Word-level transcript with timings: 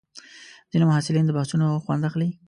ځینې 0.71 0.85
محصلین 0.89 1.25
د 1.25 1.31
بحثونو 1.37 1.67
خوند 1.83 2.03
اخلي. 2.09 2.29